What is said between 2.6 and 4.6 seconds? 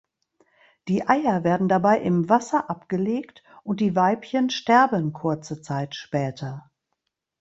abgelegt und die Weibchen